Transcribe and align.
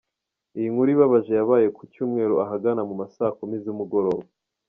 Iyi 0.57 0.67
nkuru 0.73 0.89
ibabaje 0.95 1.31
yabaye 1.39 1.67
ku 1.75 1.81
cyumweru 1.91 2.33
ahagana 2.45 2.81
mu 2.87 2.93
ma 2.99 3.07
saa 3.15 3.33
kumi 3.37 3.55
z’umugoroba. 3.63 4.23